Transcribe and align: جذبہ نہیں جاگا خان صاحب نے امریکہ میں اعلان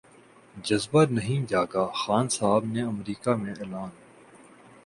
جذبہ 0.55 1.03
نہیں 1.11 1.45
جاگا 1.49 1.85
خان 1.99 2.25
صاحب 2.37 2.63
نے 2.73 2.81
امریکہ 2.83 3.35
میں 3.41 3.53
اعلان 3.53 3.89